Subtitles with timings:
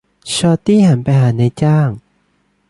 [0.33, 1.89] ชอร์ตี้หันไปหานายจ้าง